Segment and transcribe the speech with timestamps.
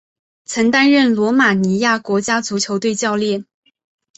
[0.45, 3.45] 曾担任罗马尼亚国家足球队主教练。